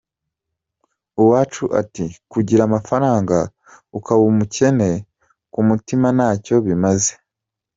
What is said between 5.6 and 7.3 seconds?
mutima ntacyo bimaze.